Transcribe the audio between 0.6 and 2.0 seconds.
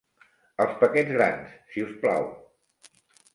Els paquets grans, si us